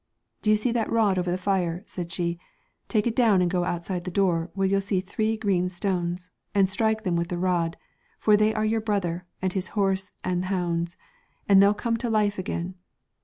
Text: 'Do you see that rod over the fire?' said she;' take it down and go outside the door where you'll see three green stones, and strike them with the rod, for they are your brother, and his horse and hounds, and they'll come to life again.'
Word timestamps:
'Do 0.41 0.49
you 0.49 0.55
see 0.55 0.71
that 0.71 0.91
rod 0.91 1.19
over 1.19 1.29
the 1.29 1.37
fire?' 1.37 1.83
said 1.85 2.11
she;' 2.11 2.39
take 2.89 3.05
it 3.05 3.15
down 3.15 3.39
and 3.39 3.51
go 3.51 3.65
outside 3.65 4.03
the 4.03 4.09
door 4.09 4.49
where 4.55 4.65
you'll 4.67 4.81
see 4.81 4.99
three 4.99 5.37
green 5.37 5.69
stones, 5.69 6.31
and 6.55 6.67
strike 6.67 7.03
them 7.03 7.15
with 7.15 7.27
the 7.27 7.37
rod, 7.37 7.77
for 8.17 8.35
they 8.35 8.51
are 8.51 8.65
your 8.65 8.81
brother, 8.81 9.27
and 9.43 9.53
his 9.53 9.69
horse 9.77 10.09
and 10.23 10.45
hounds, 10.45 10.97
and 11.47 11.61
they'll 11.61 11.75
come 11.75 11.97
to 11.97 12.09
life 12.09 12.39
again.' 12.39 12.73